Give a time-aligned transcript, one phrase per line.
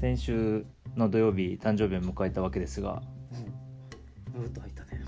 [0.00, 0.64] 先週
[0.96, 3.02] の土曜日誕生日を迎えたわけですが
[4.36, 4.42] うん。
[4.42, 5.02] うーっと入ったね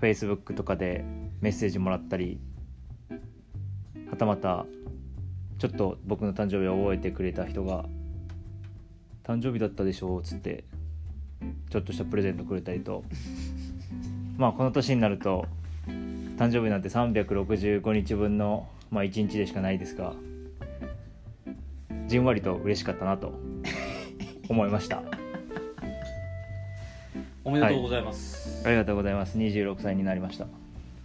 [0.00, 1.04] Facebook とかで
[1.40, 2.38] メッセージもらったり
[4.08, 4.66] はたまた
[5.58, 7.86] ちょっと僕の誕生日を覚えてくれた人が
[9.24, 10.62] 「誕生日だったでしょ」っつって
[11.70, 13.02] ちょっとしたプレゼントくれたりと
[14.38, 15.44] まあこの年になると
[16.36, 20.14] 誕生日なんて365日分の、まあ、1日でしかないですが
[22.10, 23.32] じんわりと嬉しかったなと
[24.48, 25.04] 思いました。
[27.44, 29.38] おめでとうございます、ありがとうございます。
[29.38, 30.48] 26歳になりました。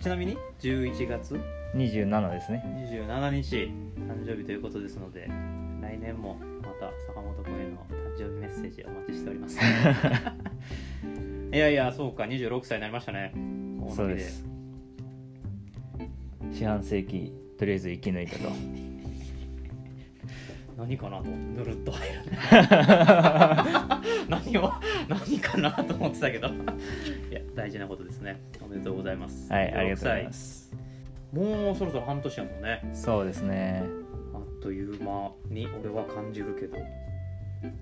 [0.02, 1.40] ちなみに11月
[1.76, 2.64] ？27ですね。
[2.92, 3.56] 27日
[4.08, 5.30] 誕生日ということですので
[5.80, 9.60] 来年もまた坂本君への誕生日メッセージお待ちしております。
[11.54, 13.32] いやいやそうか26歳になりましたね。
[13.80, 14.44] 大そう波です。
[16.52, 18.50] 四半世紀とりあえず生き抜いたと
[20.78, 22.16] 何かなとぬるっと入る。
[24.30, 24.72] 何を
[25.08, 26.48] 何かなと思ってたけど。
[26.48, 26.52] い
[27.32, 28.42] や大事なことですね。
[28.64, 29.52] おめでとうございます。
[29.52, 30.72] はいありがとうございま26す。
[30.72, 30.76] 歳
[31.40, 32.90] もうそろそろ半年やもんね。
[32.94, 33.84] そうですね。
[34.34, 36.78] あっという間に俺は感じるけど。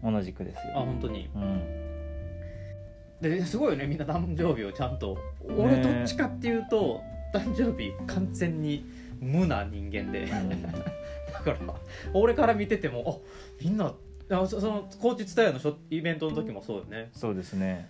[0.04, 1.30] 同じくですあよ本当に？
[1.36, 1.62] うん。
[3.22, 5.18] ですごいよねみんな誕生日をちゃんと。
[5.58, 7.02] 俺どっちかっていうと
[7.34, 8.86] 誕生日完全に
[9.24, 10.26] 無な人間で。
[10.26, 11.58] だから
[12.14, 13.28] 俺から見ててもあ
[13.62, 13.94] みんな
[14.30, 17.10] あそその高知伝えのイベントの時もそうよね。
[17.14, 17.90] そうですね。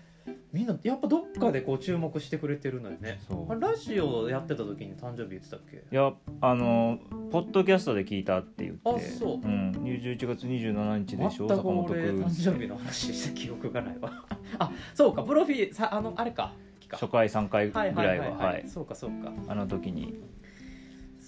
[0.54, 3.20] みんなやっぱどっかでこう注目してくれてるのよね。
[3.28, 3.52] そう。
[3.52, 5.78] あラジオやってた時に誕生日言ってたっけ？
[5.78, 7.00] いやあの
[7.32, 8.80] ポッドキャストで聞いたって言って。
[8.86, 9.38] あそう。
[9.48, 9.72] ん。
[9.72, 14.12] 11月27日でしょ全く坂本俺君誕生日の話した記憶がないわ。
[14.60, 16.54] あそうかプロフィーさあのあれか。
[16.92, 18.64] 初回3回ぐらいははい。
[18.68, 19.34] そうかそうか。
[19.48, 20.20] あの時に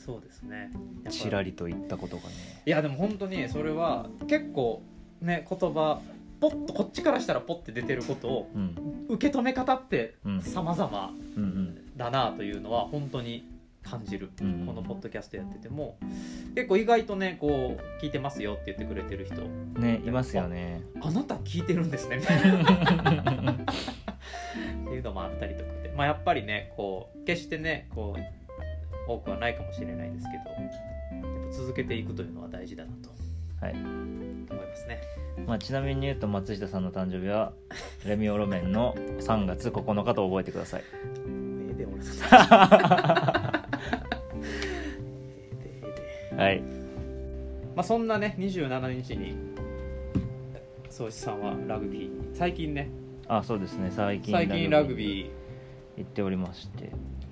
[0.05, 0.71] そうですね。
[1.09, 2.35] ちらりと言ったことがね。
[2.65, 4.83] いやでも本当にそれは結構
[5.19, 5.99] ね言葉
[6.39, 9.05] ポッとこっちからしたらポッて出てることをうん。
[9.09, 10.41] 受け止め方ってうん。
[10.41, 11.97] 様々うんうん。
[11.97, 13.49] だなというのは本当に
[13.81, 15.97] 感じる、うんこのポッドキャストやってても。
[16.53, 19.41] 結構意外とねこう聞いてますよって言ってくれてる人。
[19.79, 20.81] ねいますよね。
[21.01, 22.17] あなた聞いてるんですね。
[22.17, 22.41] みたい
[23.43, 23.55] なっ
[24.87, 28.44] ていうのもあったりとかで、まあ、やっぱりねこう決してねこう
[29.07, 33.09] 多くはないかもしれないですけどやっぱ続けていくというのは大事だなと
[33.61, 33.73] はい。
[33.73, 34.99] 思いますね。
[35.47, 37.53] まあ、ちなみに言うと松下さんの誕生日は
[38.05, 40.83] レミオロメンの3月9日と覚えてください。
[41.27, 42.09] ええで俺の誕
[42.49, 43.67] 生
[44.41, 45.93] 日ええでえ
[46.33, 46.61] えではい。
[47.75, 49.35] まあそんなね27日に
[50.89, 52.89] 宗志さんはラグビーに最近ね。
[53.27, 53.89] あそうですね。
[53.91, 55.29] 最近最近ラグビー。
[55.97, 56.91] 行っておりまして。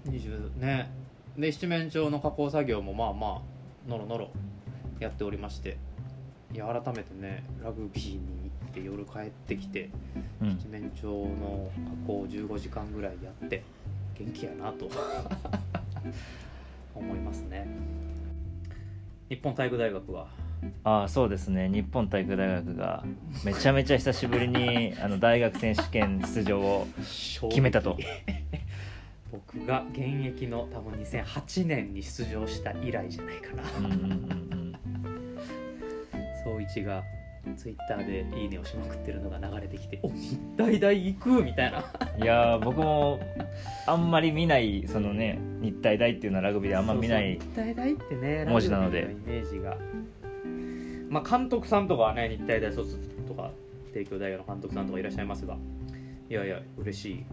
[0.10, 0.90] 20ね
[1.38, 3.42] で七面鳥の加工作業もまあま
[3.88, 4.30] あのろのろ
[5.00, 5.78] やっておりまして。
[6.54, 9.90] いや改めてねラグビーに行って夜帰ってきて
[10.40, 10.50] うん。
[10.60, 13.64] 七面鳥の加工を15時間ぐらいやって
[14.20, 14.88] 元気やなと
[16.94, 17.68] 思いますね。
[19.30, 20.28] 日本体育大学は？
[20.84, 21.68] あそうですね。
[21.70, 23.04] 日本体育大学が
[23.44, 26.88] めちゃめちゃ久しぶりにあの大学選手権出場を
[27.50, 27.98] 決めたと
[29.56, 33.64] 僕が現役の多分2008年に出場した以来じゃないかな。
[33.78, 34.74] うんうんうん
[36.44, 37.02] 総一が
[37.56, 41.86] ツイッターで「いいね」をしまくってるのが流れてきて「お日体大行く!」みたいな。
[42.18, 43.20] うんいやー僕も
[43.88, 49.02] あんまり見ないそのね日体大っていうのはラグビーであんま見ない日体大ってね文字なので。
[49.26, 49.78] イメージが。
[51.10, 52.98] まあ監督さんとかはね日体大卒
[53.28, 53.52] とか
[53.94, 55.58] 帝京大学の監督さんとかいらっしゃいますが。
[56.30, 57.26] いやいや嬉しい。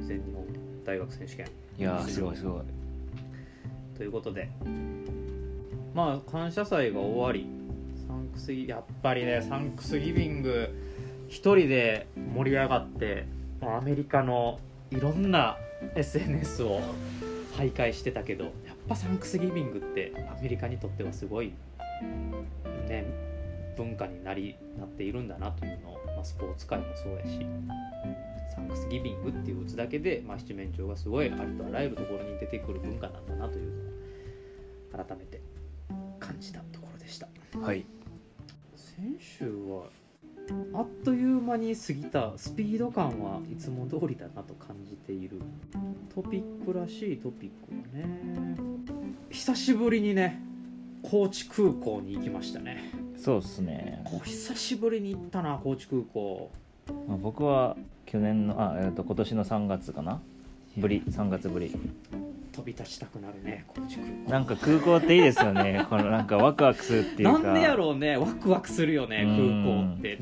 [0.00, 0.44] 全日本
[0.88, 1.46] 大学選手権。
[1.78, 2.62] いやーすごいすごい。
[3.94, 4.48] ということで。
[5.94, 7.46] まあ感謝祭が終わり。
[8.06, 10.70] サンクスギやっぱりねサンクスギビング
[11.28, 13.26] 一人で盛り上がって
[13.60, 14.60] まあアメリカの
[14.90, 15.58] いろんな
[15.94, 16.80] SNS を
[17.54, 18.52] 徘徊してたけどやっ
[18.88, 21.52] ぱサンクスギビングってアメリカにとってはすごい
[22.88, 23.04] ね
[23.76, 27.46] 文化になりなっているんだなというのを、まあ、スポーツ界もそうやし
[28.58, 35.40] サンクスギビングっていう打つだけで、まあ、七面鳥がすごいありとあらゆるところに出てくる文化なんだなというのを改めて
[36.18, 37.28] 感じたところでした。
[37.60, 37.86] はい。
[38.74, 39.84] 先週は
[40.74, 45.40] あっという間に過ぎたスピード感はいつも通りだなと感じている
[46.12, 48.56] トピックらしいトピックがね。
[49.30, 50.42] 久しぶりにね
[51.02, 52.90] 高知空港に行きましたね。
[53.16, 56.50] そうっすね、お久しぶりに行ったな高知空港。
[56.52, 56.67] まあ、
[57.22, 57.76] 僕は
[58.06, 60.20] 去年のあ、えー、と今年の3月かな？
[60.76, 61.74] ぶり3月ぶり。
[62.52, 64.08] 飛び立ちたくなるね高知空。
[64.24, 65.86] 港なんか空港っていいですよね。
[65.90, 67.38] このなんかワクワクするっていうか。
[67.38, 69.64] なんでやろうねワクワクするよねうん。
[69.64, 70.18] 空港って。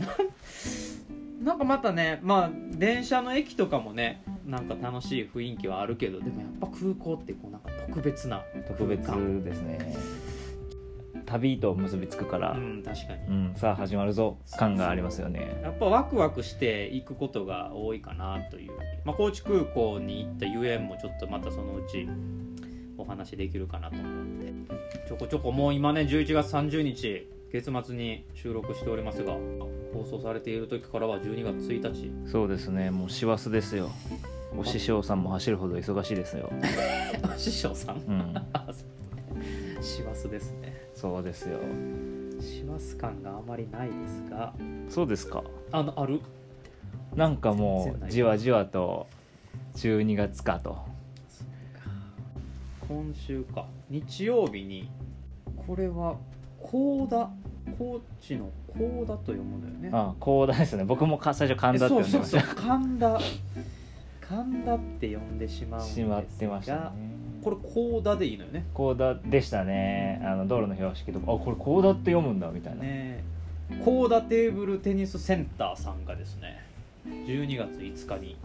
[1.43, 9.07] なん かまたねまあ電車の駅とかもねなんか楽しい雰囲気はあるけどでもやっぱ空港ってこうなんか特別な特別
[9.45, 9.79] ですね
[11.27, 13.27] 旅と結びつくからう、ん確かに。
[13.29, 14.39] うんさあ始まるぞ。
[14.59, 15.61] 感がありますよね。
[15.63, 18.73] やっぱワクワクして行くことが多いかなという、
[19.05, 22.09] まあ、高知空港に行ったゆえんもちょっとまたそのうち
[22.99, 24.53] お話できるかなと思って。
[25.09, 29.33] ちょこちょこもう今ね11月30日月末に収録しておりますが
[29.95, 31.93] 放送されている時からは12月1
[32.25, 32.31] 日。
[32.31, 32.91] そうですね。
[32.91, 33.91] もう師走ですよ。
[34.59, 36.51] お師匠さんも走るほど忙しいですよ。
[37.37, 37.97] 師匠さん？
[37.97, 38.35] うん
[39.87, 40.75] 師走ですね。
[40.95, 41.59] そうですよ。
[42.41, 44.53] 師走感があまりないですが。
[44.89, 45.45] そうですか。
[45.71, 46.21] あのある。
[47.15, 49.07] なんかもうじわじわと
[49.77, 50.77] 12月かと。
[52.89, 53.67] 今週か。
[53.89, 54.91] 日曜日に
[55.67, 56.17] これは
[56.61, 57.31] 高田
[57.79, 59.91] 高知の高田と読むんだよね。
[59.93, 60.85] あこうだですね。
[60.85, 62.43] 僕もか最初神田って呼んでました。
[62.43, 63.21] 神田
[64.29, 67.06] 神田って呼んでしまうんですしまってましたがね
[67.47, 68.67] これ高田でいいのよね。
[68.75, 70.21] コーダでしたね。
[70.25, 71.33] あの道路の標識とか。
[71.33, 73.23] あこれコーダって読むんだみたいな、ね
[73.85, 76.61] 高田テーブルテニスセンターさんがですね
[77.05, 78.37] 12月5日に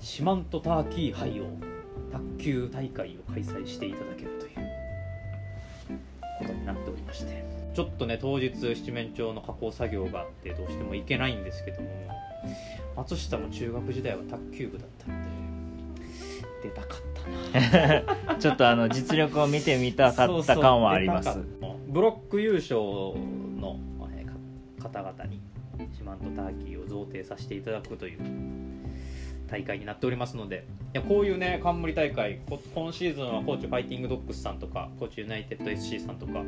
[0.00, 1.46] 四万十ターキー杯を
[2.12, 4.54] 卓球大会を開催していただけるという
[6.38, 7.44] ことになっておりまして。
[7.74, 11.88] ちょっとね当日七面鳥の加工作業があってどうしても行けないんですけども
[12.96, 15.28] 松下も中学時代は卓球部だったので
[16.62, 17.07] 出たかっ
[18.38, 21.32] ちょっとあの実力を見てみたかった感はあります。
[21.32, 21.44] そう
[21.88, 23.78] ブロック優勝の
[24.78, 25.40] 方々に
[25.96, 28.18] 四万十ターキーを贈呈させていただくという
[29.48, 32.40] 大会になっておりますのでいやこういうね冠大会
[32.74, 36.42] 今シーズンは高知ファイティングドッグスさんとか高知ユナイテッド SC さんとか、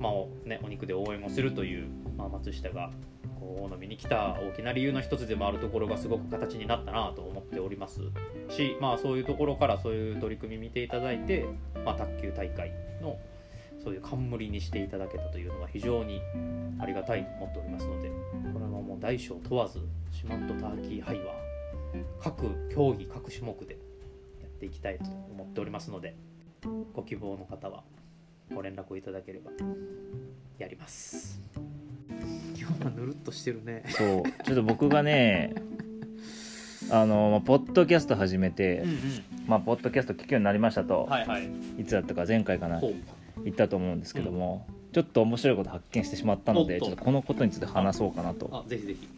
[0.00, 1.86] まあおね、お肉で応援をするという、
[2.16, 2.90] まあ、松下が
[3.38, 8.00] こう大野に来た大きな理由の一つでもあるところがすごく形になったなと思っております
[8.48, 11.46] し、まあ、そういうところからそういう取り組み見ていただいて、
[11.84, 13.18] まあ、卓球大会の
[13.82, 16.20] そういう冠にしていただけたというのは非常に
[16.78, 18.08] ありがたいと思っておりますので
[18.52, 19.80] これはもう大小問わず
[20.12, 21.34] 四万十ターキー杯は
[22.20, 23.78] 各競技各種目で
[24.40, 26.14] やっていきたいと思っておりますので
[26.94, 27.82] ご希望の方は
[28.54, 29.50] ご連絡をいただければ
[30.58, 31.40] やります。
[32.58, 33.84] 今日はぬるっとしてるね。
[33.88, 34.22] そう。
[34.44, 35.54] ちょっと僕がね
[36.90, 38.98] あのまあポッドキャスト始めて、うん
[39.46, 41.48] まあ、ポッドキャスト聞くようになりましたと、はいはい。
[41.78, 48.48] い、つだったか前回かな言ったと思うんですけども、ちょっと面白いこと発見してしまったのでちょっとこのことについて話そうかなと。
[48.52, 49.08] あぜひぜひ。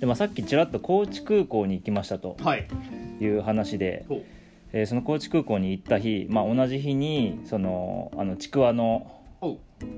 [0.00, 2.66] で、まあ、さっきちらっと高知空港に行きましたとはい。
[3.20, 4.22] いう話で、ほう
[4.76, 9.20] えーその高知空港に行った日、まあ、同じ日にそのあのちくわの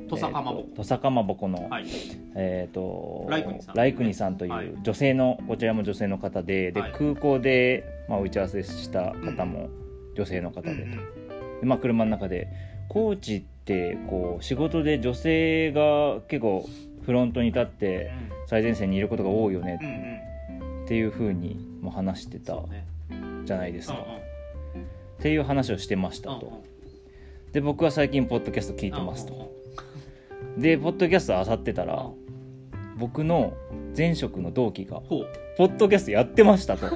[0.08, 0.69] 土佐かまぼこ。
[0.69, 1.87] えーと土佐かまぼこの、はい。
[2.34, 4.37] えー、とライクニさん。
[4.37, 4.67] といはい。
[4.67, 6.93] う女性のこちらも女性の方でで、はい。
[6.93, 9.70] 空港で、まあ、打ち合わせした方も
[10.14, 10.90] 女性の方で,、うんうん。
[11.61, 12.49] でまあ、車の中で
[12.90, 16.69] 高知ってこう仕事で女性が結構
[17.02, 18.11] フロントに立って
[18.46, 20.22] 最前線にいることが多いよね。
[20.84, 22.62] っていうふうにも話してた
[23.44, 24.25] じゃないですか、うんうん
[25.18, 26.62] っていう話をしてましたと。
[27.52, 29.52] で僕は最近ポッドキャスト聞いてますと。
[30.58, 32.98] でポッドキャストあさってたらうん。
[32.98, 33.55] 僕の
[33.96, 35.26] 前職の同期がポ
[35.58, 36.86] ッドキャストやってましたと。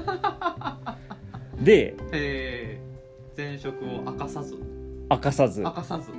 [1.63, 4.57] でえー、前職を明かさず。
[5.11, 5.61] 明かさず。
[5.63, 6.11] 明かさず。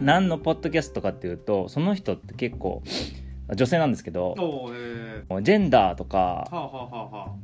[0.00, 2.82] 何のポッドキャストかっていうとその人って結構
[3.54, 4.34] 女性なんですけど
[5.42, 7.34] ジェンダーとー、かはあはあはあは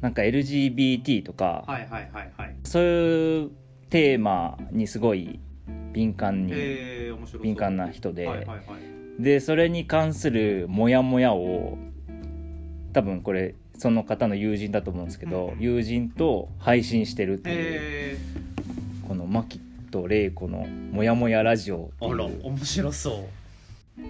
[0.00, 3.50] なんか LGBT とかあはいはいはいはいそういう
[3.88, 5.40] テーマにすごい
[5.92, 9.22] 敏感にえー、敏感な人ではいはいはい。
[9.22, 11.78] でそれに関するモヤモヤを
[12.92, 15.60] 多分これその方の友人だと思うんですけど、うん。
[15.60, 18.18] 友人と配信してるっていう、え
[19.08, 19.58] このマキ
[19.90, 24.00] とレイコの「モヤモヤラジオ」あら面白そう。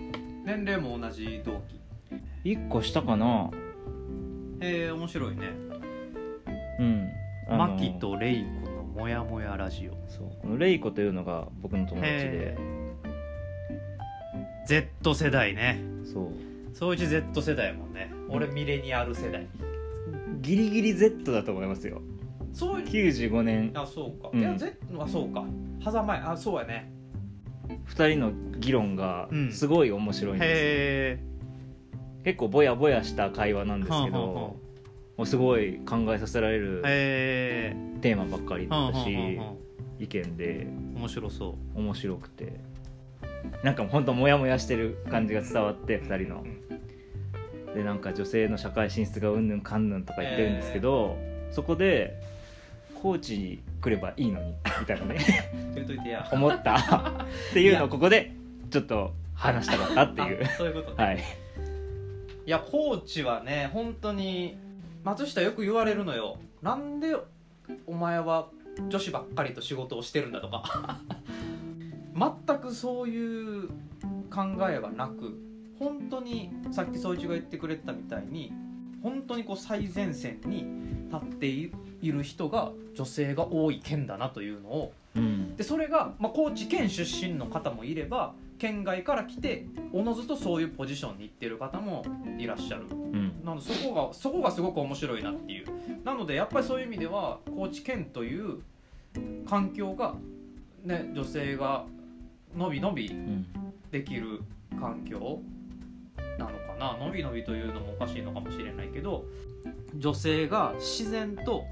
[0.44, 1.62] 年齢も同じ同
[2.42, 2.48] 期。
[2.48, 3.50] 1個下かな。
[4.60, 5.46] えー、面白いね。
[6.78, 7.19] うん
[7.50, 9.92] マキとレイコのモヤモヤラジオ。
[10.08, 12.54] そうこのレイコというのが僕の友達で。
[12.54, 12.56] へ
[14.66, 15.82] Z 世代ね。
[16.04, 16.30] そう。
[16.72, 18.12] 総一 Z 世代やもんね。
[18.28, 19.46] 俺ミレニアル世代。
[20.40, 22.00] ギリギリ Z だと思いますよ。
[22.52, 22.86] そういう。
[22.86, 23.72] 95年。
[23.74, 24.40] あそうか、うん。
[24.40, 25.44] いや Z はそうか。
[25.82, 26.30] 狭間や。
[26.30, 26.92] あそうやね。
[27.88, 29.52] 2人の議論がうん。
[29.52, 31.24] すごい面白いんですよ、へ
[32.24, 34.69] 結構ボヤボヤした会話なんですけはあはあはどもう
[35.26, 39.38] すごい考えさせられるテーマばっかりだったし、
[39.98, 41.78] 意見で面白そう。
[41.78, 42.60] 面白くて。
[43.62, 46.44] なんか本当モヤモヤしてる感じが伝わって2人の。
[47.74, 51.16] でなんか女性の社会進出がうんぬんかんぬんとか言ってるんですけど、
[51.50, 52.20] そこで
[53.00, 55.18] コーチに来ればいいのにみたいなね。
[56.32, 56.76] 思った。
[57.50, 58.32] っていうのをここで
[58.70, 60.44] ちょっと話したかったっていう。
[60.44, 61.04] あそういうことね。
[61.04, 61.18] はい。
[62.46, 64.58] いやコーチはね本当に
[65.02, 66.38] 松下よく言われるのよ。
[66.62, 67.16] なんで
[67.86, 68.48] お前は
[68.88, 71.00] 女子ばっかりと仕事をしてるんだとか。
[72.46, 73.68] 全くそういう
[74.30, 75.38] 考えはなく
[75.78, 78.52] 本当にさっき総一が言ってくれてたみたいに
[79.02, 80.66] 本当にこう最前線に
[81.10, 84.92] 立っている人が女性が多い県だなというのを。
[85.16, 85.56] うん。
[85.56, 92.04] でそれが、まあ、高知県出身の方もいれば県外から来ておのずとそういうポジションに行ってる方も
[92.38, 92.84] いらっしゃる。
[92.90, 93.42] うん。
[93.42, 95.66] なのでそこがそこがすごく面白いなっていう。
[96.04, 98.60] なのでやっぱりそういう意味では高知県という
[99.48, 100.14] 環境が、
[100.84, 101.86] ね、女性が
[102.54, 103.46] のびのびうん。
[103.90, 104.42] できる
[104.78, 105.40] 環境
[106.38, 106.96] なのかな。
[106.98, 109.24] のびのびというのもおかしいのかもしれないけど
[109.96, 111.64] 女性が自然と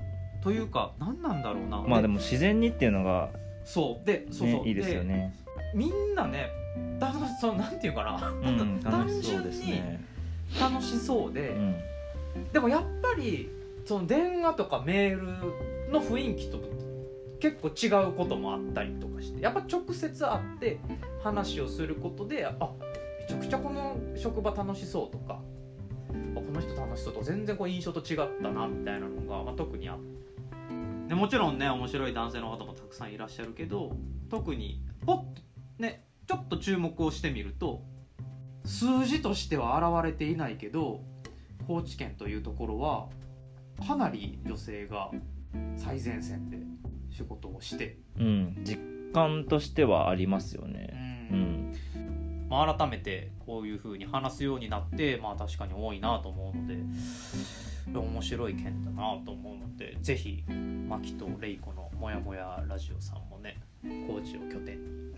[0.42, 1.82] というか何なんだろうな。
[1.82, 3.28] まあでも自然にっていうのが、
[3.64, 4.06] そう。
[4.06, 5.34] でそうそう、ね、いいですよね
[5.74, 6.50] みんなね
[6.98, 10.04] だそうなんていうかな、うん単楽しそう純にですね
[10.60, 11.76] 楽しそうで、うん。
[12.52, 13.50] でもやっぱり
[13.84, 15.26] その電話とかメール
[15.92, 16.58] の雰囲気と
[17.40, 20.78] 結構違うこともあったりとかしてやっぱ直接会って
[21.22, 22.52] 話をすることであ
[23.20, 25.40] めちゃくちゃこの職場楽しそうとか
[26.34, 30.18] あこの人楽しそうとか全然こう印象と違ったなみたいなのが、まあ、特にあって。
[31.08, 33.96] でもちろんね面白い男性の方もたくさんいらっしゃるけど
[34.30, 35.42] 特にポッと
[35.78, 37.82] ねちょっと注目をしてみると
[38.64, 41.02] 数字としては現れていないけど
[41.66, 43.08] 高知県というところは
[43.86, 45.10] かなり女性が
[45.76, 46.58] 最前線で
[47.10, 48.78] 仕事をして、うん、実
[49.14, 51.28] 感としてはありますよね。
[51.32, 51.74] うん。
[52.48, 56.78] まあ、改めてこういうふうに話すようになって、まあ、確かに多いなと思うので
[57.92, 60.44] 面白い県だなと思うのでぜひ
[60.88, 63.58] マキとレイコの「もやもやラジオ」さんもね
[64.06, 65.12] 高知を拠点に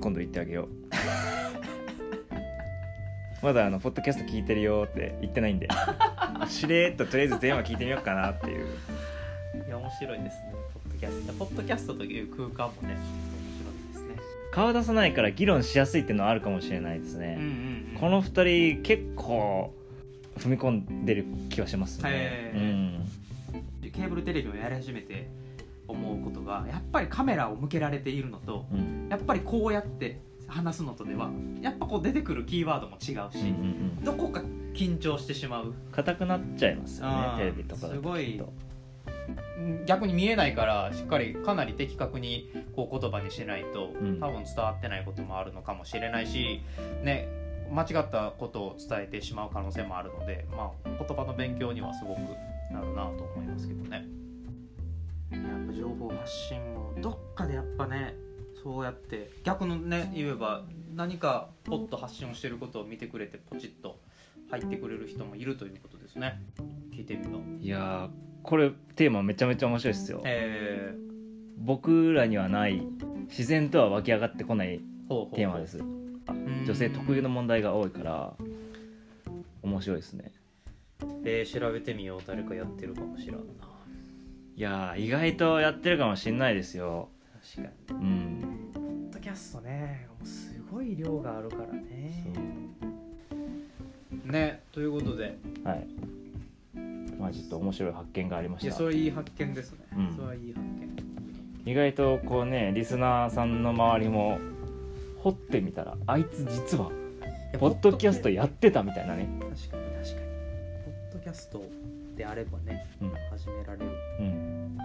[0.00, 0.68] 今度言ってあげよう。
[3.42, 5.68] まだあのポッドキャスト聞いてるよって言ってないんで。
[6.48, 8.66] しれーっととりあえず電話聞いてみようかなっていう。
[9.66, 10.52] いや面白いですね。
[10.74, 11.32] ポッドキャスト。
[11.32, 13.00] ポッドキャストという空間もね面
[13.58, 14.22] 白いですね。
[14.52, 17.48] 顔出さないから議論しやすいっていうのはあるかもしれないですね、うんうん
[17.92, 17.96] うん。
[18.00, 19.74] この2人結構
[20.38, 22.10] 踏み込んでる気がしますね。
[22.12, 23.26] へー
[23.96, 25.26] ケーブルテレビをやり始めて
[25.88, 28.78] 思うことがやっぱりカメラを向けられているのとうん。
[28.78, 31.30] うんやっぱりこうやって話すのとでは
[31.62, 34.04] やっぱこう出てくるキーワードも違うし、うんうんうん。
[34.04, 34.42] どこか
[34.74, 35.74] 緊張してしまう。
[35.92, 38.42] 硬くなっちゃいますよねテレビとかだとすごい
[39.86, 44.20] 逆に見えないからしっかりかなり的確にこう言葉にしないと、うん。
[44.20, 46.60] 多分伝わってないこともあるのかもしれないし
[47.02, 47.28] ね
[47.70, 52.18] 間違ったことを伝えてしまう可能性もあるので、まあ、言葉の勉強にはすごく
[52.72, 54.06] なるなと思いますけどね
[55.30, 58.14] やっぱ情報発信もどっかでやっぱね
[58.62, 60.64] そうやって逆のね言えば
[60.94, 64.00] 何かポッと発信をしてることを見てくれてポチッと
[64.50, 66.40] 入ってくれる人もいるということですね。
[66.92, 68.10] 聞いてみるといやー
[68.42, 70.22] これテーマめちゃめちゃ面白いですよ。
[70.24, 71.06] えー
[71.58, 72.82] 僕らにはない
[73.28, 74.80] 自然とは湧き上がってこない
[75.34, 75.78] テーマです。
[75.78, 76.64] ん。
[76.66, 78.34] 女性特有の問題が多いから
[79.62, 80.32] 面白いですね。
[81.24, 82.20] えー調べてみよう。
[82.26, 83.75] 誰かやってるかもしらんな
[84.56, 87.10] いやー意外とやってるかもしんないですよ。
[87.56, 92.24] 確かにうんポッドキャストねもうすごい量があるからね。
[94.24, 95.36] ねということで。
[95.62, 95.86] はい。
[97.18, 98.68] まあちょっと面白い発見がありまいした。
[98.68, 100.12] やそれいい発見ですね、うん。
[100.14, 101.70] それはいい発見。
[101.70, 104.38] 意外とこうねリスナーさんの周りも
[105.18, 106.90] 掘ってみたらあいつ実は
[107.58, 109.28] ポッドキャストやってたみたいなね。
[109.38, 110.26] 確かに確かに。
[110.86, 111.62] ポッドキャスト
[112.16, 113.10] であればねうん。
[113.30, 113.90] 始められる。
[114.20, 114.78] うん。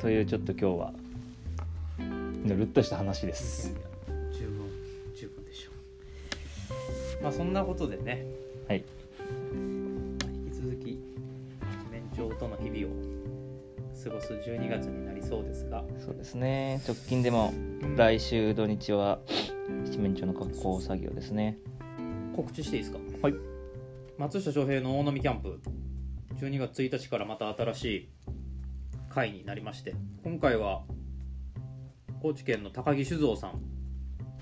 [0.00, 0.92] というちょっと今日は
[2.44, 3.74] ぬるっとした話です。
[4.32, 4.70] 十分
[5.16, 5.70] 十分でしょ
[7.20, 7.22] う。
[7.22, 8.24] まあそんなことでね
[8.68, 8.84] はい。
[9.52, 11.00] 引き続き
[11.60, 12.96] 七面鳥との日々を
[14.04, 16.80] 過ごす12月になりそうですが、そうですね。
[16.86, 17.52] 直近でも
[17.96, 19.18] 来週土日は
[19.86, 21.58] 七面鳥の格好作業ですね。
[22.36, 22.98] 告知していいですか？
[23.22, 23.34] はい
[24.18, 25.60] 松下翔平の大飲みキャンプ
[26.40, 28.08] 12月1日からまた新しい
[29.08, 29.94] 会になりまして
[30.24, 30.82] 今回は
[32.20, 33.60] 高知県の高木酒造さん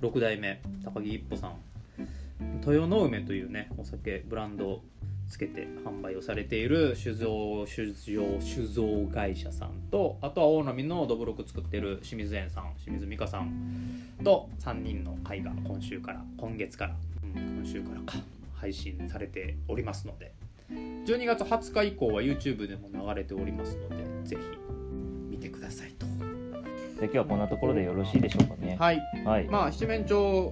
[0.01, 1.57] 6代目高木一歩さん
[2.67, 4.83] 豊の梅というねお酒ブランドを
[5.29, 13.53] つけて販売をされている酒造酒造酒造会社さんとあとは大波のどぶろく作ってる清水園さん清水美香さん
[14.25, 16.97] と3人の会が今週から今月から、
[17.35, 18.36] うん、今週からか。
[18.57, 20.35] 配信されておりますので
[20.71, 24.43] 12月20日以降は YouTube でも流れておりますのでぜひ
[25.31, 26.07] 見てくださいと。
[26.97, 28.77] で今日はこんなところでよろしいでしょうかね。
[28.81, 29.03] はい。
[29.25, 30.51] はい、まあ七面鳥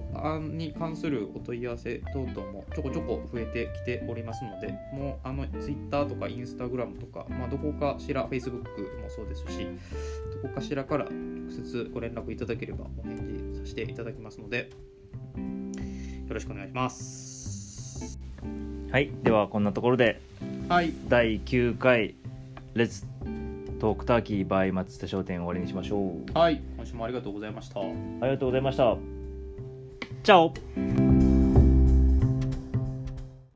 [0.55, 8.61] に関するお問い合わせ等々もちょこちょこ増えてきておりますのでもうあの Twitter とか Instagram とか、まあ、どこかしら Facebook
[9.01, 9.67] もそうですし
[10.43, 14.69] どこかしらから直接ご連絡いただければお返事させていただきますので
[16.27, 17.44] よろしくお願いします
[18.91, 20.21] はい、ではこんなところで
[20.69, 20.93] はい。
[21.07, 22.15] 第9回
[22.73, 23.05] レッツ
[23.79, 26.37] トークターキー by 松下商店終わりにしましょう。
[26.37, 27.81] はい今週もありがとうございました。
[27.81, 28.97] ありがとうございました。
[30.23, 31.04] チャオ